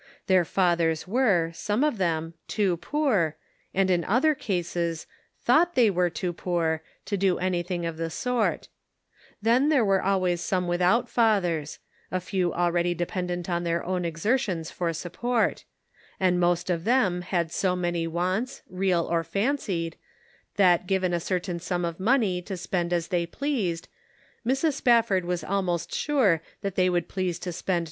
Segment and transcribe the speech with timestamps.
[0.25, 3.37] Their fathers were, some of them, too poor,
[3.71, 5.05] and in other eases,
[5.37, 8.67] thought they were too poor to do anything of the sort.
[9.43, 10.01] Then there were
[10.37, 11.77] some without fathers—
[12.11, 15.65] a few already dependent on their own exertions for support;
[16.19, 19.97] and most of them had so many wants, real or fancied,
[20.55, 23.87] that given a certain sum of money to spend as they pleased,
[24.47, 24.73] Mrs.
[24.81, 27.79] Spafford was almost sure that they would please to spend A Problem.